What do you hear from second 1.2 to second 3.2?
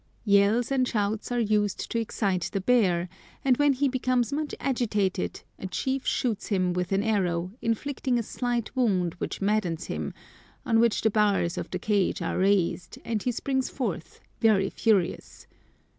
are used to excite the bear,